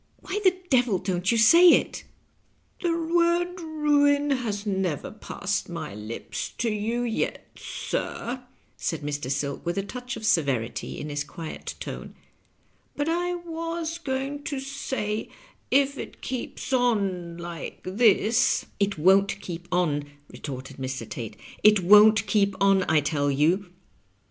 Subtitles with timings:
[0.19, 2.05] Why the devil don't you say it?""
[2.81, 8.41] The word * ruin' has never passed my lips to you yet, sir,"
[8.75, 9.29] said Mr.
[9.29, 12.15] Silk, with a touch of severity in his quiet tone;
[12.95, 15.29] "but I was going to say,
[15.69, 21.07] if it keeps on like this—" "It won't keep on," retorted Mr.
[21.07, 23.71] Tate; "it won't keep on, I tell you.